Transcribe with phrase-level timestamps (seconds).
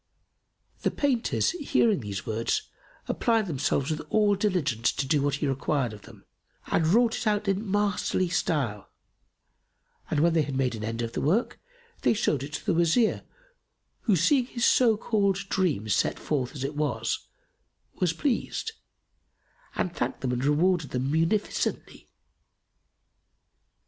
[0.81, 2.63] The painters, hearing these words,
[3.07, 6.25] applied themselves with all diligence to do what he required of them
[6.71, 8.89] and wrought it out in masterly style;
[10.09, 11.59] and when they had made an end of the work,
[12.01, 13.21] they showed it to the Wazir
[14.05, 18.71] who, seeing his so called dream set forth as it was[FN#280] was pleased
[19.75, 22.09] and thanked them and rewarded them munificently.